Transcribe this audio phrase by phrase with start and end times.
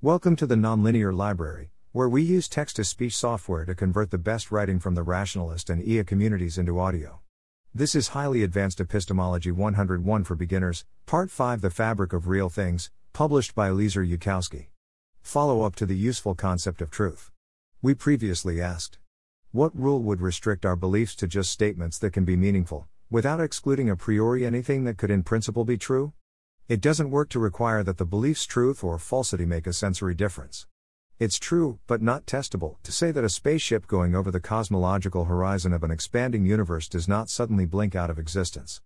[0.00, 4.16] Welcome to the Nonlinear Library, where we use text to speech software to convert the
[4.16, 7.18] best writing from the rationalist and EA communities into audio.
[7.74, 12.92] This is Highly Advanced Epistemology 101 for Beginners, Part 5 The Fabric of Real Things,
[13.12, 14.68] published by Eliezer Yudkowsky.
[15.20, 17.32] Follow up to the useful concept of truth.
[17.82, 18.98] We previously asked
[19.50, 23.90] What rule would restrict our beliefs to just statements that can be meaningful, without excluding
[23.90, 26.12] a priori anything that could in principle be true?
[26.68, 30.66] It doesn't work to require that the belief's truth or falsity make a sensory difference.
[31.18, 35.72] It's true, but not testable, to say that a spaceship going over the cosmological horizon
[35.72, 38.82] of an expanding universe does not suddenly blink out of existence.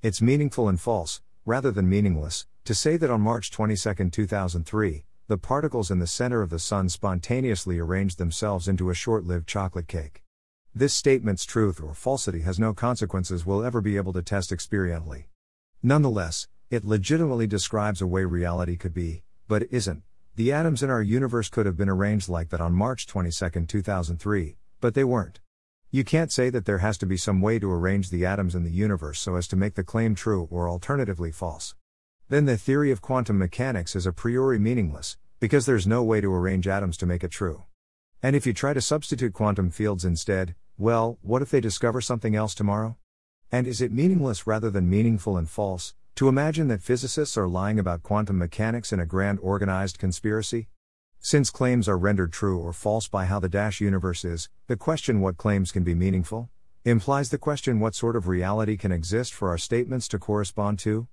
[0.00, 5.36] It's meaningful and false, rather than meaningless, to say that on March 22, 2003, the
[5.36, 9.88] particles in the center of the Sun spontaneously arranged themselves into a short lived chocolate
[9.88, 10.22] cake.
[10.74, 15.24] This statement's truth or falsity has no consequences we'll ever be able to test experientially.
[15.82, 20.02] Nonetheless, it legitimately describes a way reality could be, but it isn't.
[20.34, 24.56] The atoms in our universe could have been arranged like that on March 22, 2003,
[24.80, 25.40] but they weren't.
[25.92, 28.64] You can't say that there has to be some way to arrange the atoms in
[28.64, 31.76] the universe so as to make the claim true or alternatively false.
[32.28, 36.34] Then the theory of quantum mechanics is a priori meaningless, because there's no way to
[36.34, 37.62] arrange atoms to make it true.
[38.22, 42.34] And if you try to substitute quantum fields instead, well, what if they discover something
[42.34, 42.96] else tomorrow?
[43.52, 47.78] And is it meaningless rather than meaningful and false, to imagine that physicists are lying
[47.78, 50.66] about quantum mechanics in a grand organized conspiracy?
[51.20, 55.20] Since claims are rendered true or false by how the dash universe is, the question
[55.20, 56.48] what claims can be meaningful
[56.86, 61.06] implies the question what sort of reality can exist for our statements to correspond to?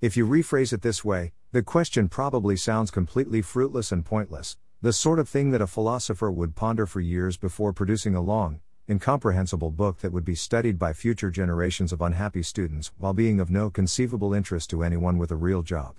[0.00, 4.92] If you rephrase it this way, the question probably sounds completely fruitless and pointless, the
[4.94, 9.70] sort of thing that a philosopher would ponder for years before producing a long, incomprehensible
[9.70, 13.68] book that would be studied by future generations of unhappy students while being of no
[13.68, 15.96] conceivable interest to anyone with a real job.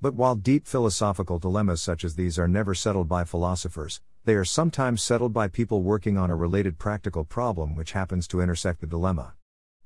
[0.00, 4.44] But while deep philosophical dilemmas such as these are never settled by philosophers, they are
[4.44, 8.86] sometimes settled by people working on a related practical problem which happens to intersect the
[8.86, 9.34] dilemma.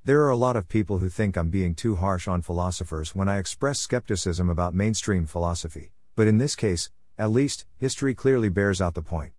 [0.05, 3.29] There are a lot of people who think I'm being too harsh on philosophers when
[3.29, 8.81] I express skepticism about mainstream philosophy, but in this case, at least, history clearly bears
[8.81, 9.36] out the point.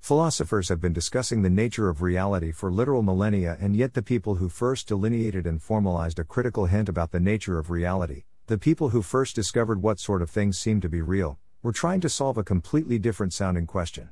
[0.00, 4.36] Philosophers have been discussing the nature of reality for literal millennia, and yet the people
[4.36, 8.88] who first delineated and formalized a critical hint about the nature of reality, the people
[8.88, 12.38] who first discovered what sort of things seemed to be real, were trying to solve
[12.38, 14.08] a completely different sounding question.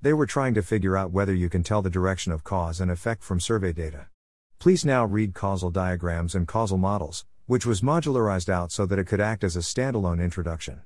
[0.00, 2.90] They were trying to figure out whether you can tell the direction of cause and
[2.90, 4.06] effect from survey data.
[4.58, 9.06] Please now read causal diagrams and causal models, which was modularized out so that it
[9.06, 10.80] could act as a standalone introduction.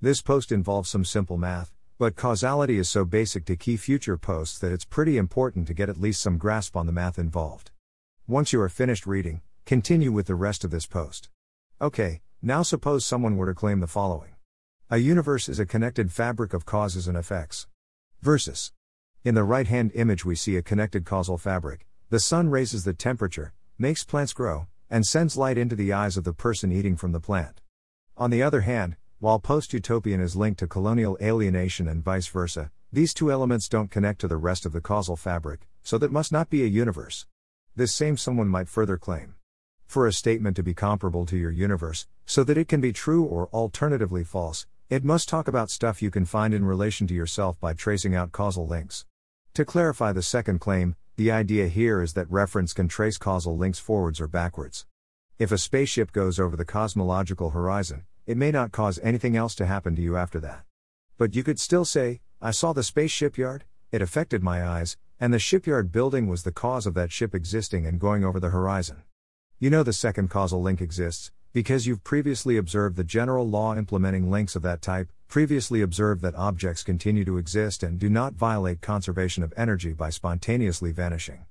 [0.00, 4.56] This post involves some simple math, but causality is so basic to key future posts
[4.60, 7.72] that it's pretty important to get at least some grasp on the math involved.
[8.28, 11.28] Once you are finished reading, continue with the rest of this post.
[11.80, 14.36] Okay, now suppose someone were to claim the following
[14.88, 17.66] A universe is a connected fabric of causes and effects.
[18.22, 18.72] Versus.
[19.24, 21.84] In the right hand image, we see a connected causal fabric.
[22.10, 26.22] The sun raises the temperature, makes plants grow, and sends light into the eyes of
[26.22, 27.60] the person eating from the plant.
[28.16, 32.70] On the other hand, while post utopian is linked to colonial alienation and vice versa,
[32.92, 36.30] these two elements don't connect to the rest of the causal fabric, so that must
[36.30, 37.26] not be a universe.
[37.74, 39.34] This same someone might further claim.
[39.88, 43.24] For a statement to be comparable to your universe, so that it can be true
[43.24, 47.58] or alternatively false, it must talk about stuff you can find in relation to yourself
[47.58, 49.04] by tracing out causal links.
[49.54, 53.80] To clarify the second claim, the idea here is that reference can trace causal links
[53.80, 54.86] forwards or backwards.
[55.40, 59.64] If a spaceship goes over the cosmological horizon, it may not cause anything else to
[59.64, 60.62] happen to you after that.
[61.16, 65.32] But you could still say, I saw the space shipyard, it affected my eyes, and
[65.32, 69.02] the shipyard building was the cause of that ship existing and going over the horizon.
[69.58, 74.30] You know the second causal link exists, because you've previously observed the general law implementing
[74.30, 78.82] links of that type, previously observed that objects continue to exist and do not violate
[78.82, 81.46] conservation of energy by spontaneously vanishing.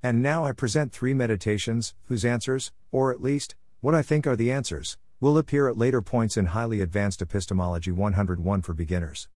[0.00, 4.36] And now I present three meditations, whose answers, or at least, what I think are
[4.36, 9.28] the answers, will appear at later points in Highly Advanced Epistemology 101 for beginners.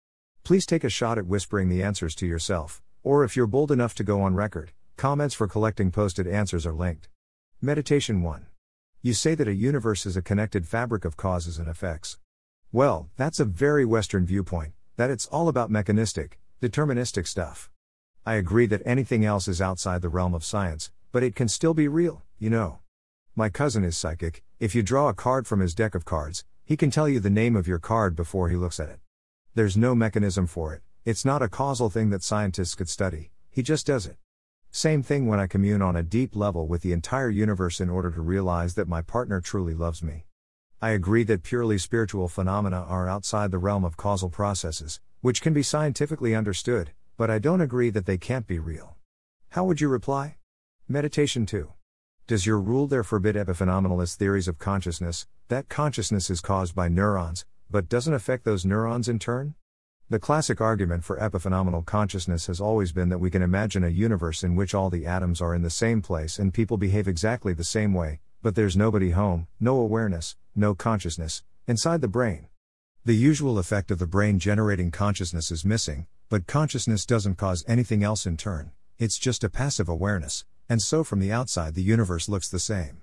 [0.46, 3.94] Please take a shot at whispering the answers to yourself, or if you're bold enough
[3.96, 7.10] to go on record, comments for collecting posted answers are linked.
[7.62, 8.46] Meditation 1.
[9.02, 12.18] You say that a universe is a connected fabric of causes and effects.
[12.72, 17.70] Well, that's a very Western viewpoint, that it's all about mechanistic, deterministic stuff.
[18.26, 21.74] I agree that anything else is outside the realm of science, but it can still
[21.74, 22.80] be real, you know.
[23.36, 26.78] My cousin is psychic, if you draw a card from his deck of cards, he
[26.78, 29.00] can tell you the name of your card before he looks at it.
[29.56, 33.62] There's no mechanism for it, it's not a causal thing that scientists could study, he
[33.62, 34.16] just does it.
[34.72, 38.10] Same thing when I commune on a deep level with the entire universe in order
[38.12, 40.28] to realize that my partner truly loves me.
[40.82, 45.52] I agree that purely spiritual phenomena are outside the realm of causal processes, which can
[45.52, 48.96] be scientifically understood, but I don't agree that they can't be real.
[49.50, 50.38] How would you reply?
[50.88, 51.74] Meditation 2.
[52.26, 57.46] Does your rule there forbid epiphenomenalist theories of consciousness, that consciousness is caused by neurons,
[57.70, 59.56] but doesn't affect those neurons in turn?
[60.10, 64.42] The classic argument for epiphenomenal consciousness has always been that we can imagine a universe
[64.42, 67.66] in which all the atoms are in the same place and people behave exactly the
[67.66, 72.48] same way, but there's nobody home, no awareness, no consciousness, inside the brain.
[73.04, 78.02] The usual effect of the brain generating consciousness is missing, but consciousness doesn't cause anything
[78.02, 82.28] else in turn, it's just a passive awareness, and so from the outside the universe
[82.30, 83.02] looks the same.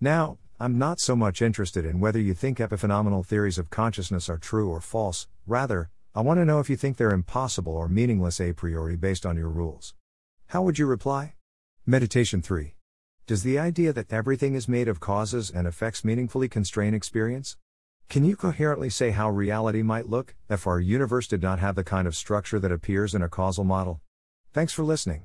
[0.00, 4.38] Now, I'm not so much interested in whether you think epiphenomenal theories of consciousness are
[4.38, 8.40] true or false, rather, I want to know if you think they're impossible or meaningless
[8.40, 9.94] a priori based on your rules.
[10.48, 11.34] How would you reply?
[11.86, 12.74] Meditation 3.
[13.26, 17.56] Does the idea that everything is made of causes and effects meaningfully constrain experience?
[18.08, 21.82] Can you coherently say how reality might look if our universe did not have the
[21.82, 24.00] kind of structure that appears in a causal model?
[24.52, 25.24] Thanks for listening.